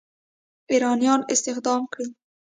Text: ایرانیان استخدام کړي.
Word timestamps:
ایرانیان 0.71 1.21
استخدام 1.33 1.81
کړي. 1.93 2.07